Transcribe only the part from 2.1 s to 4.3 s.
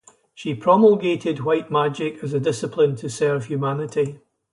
as a discipline to serve humanity.